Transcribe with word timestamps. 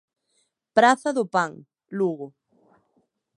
Praza 0.75 1.09
do 1.17 1.23
Pan, 1.33 1.51
Lugo. 1.97 2.27